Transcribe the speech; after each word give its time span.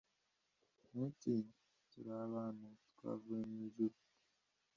ntutinye. 0.89 1.53
turi 1.89 2.11
abantu. 2.25 2.65
twavuye 2.93 3.43
mu 3.51 3.57
ijuru 3.67 3.95